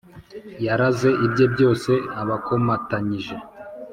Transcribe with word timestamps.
Yaraze 0.65 1.09
ibye 1.25 1.45
byose 1.53 1.91
abakomatanyije 2.21 3.35